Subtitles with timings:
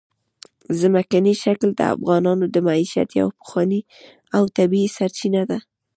[0.79, 3.81] ځمکنی شکل د افغانانو د معیشت یوه پخوانۍ
[4.35, 5.57] او طبیعي سرچینه ده.